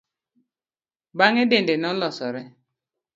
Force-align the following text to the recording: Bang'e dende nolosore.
Bang'e 1.17 1.43
dende 1.51 1.75
nolosore. 1.77 2.41